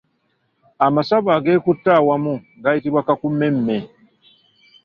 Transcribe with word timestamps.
Amasavu 0.85 1.29
ageekutte 1.37 1.89
awamu 1.99 2.33
gayitibwa 2.63 3.01
Kakumemme. 3.07 3.77